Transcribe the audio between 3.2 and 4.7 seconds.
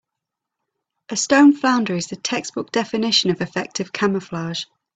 of effective camouflage.